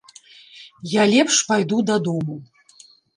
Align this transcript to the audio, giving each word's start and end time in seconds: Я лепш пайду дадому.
Я 0.93 1.03
лепш 1.11 1.35
пайду 1.51 1.83
дадому. 1.91 2.39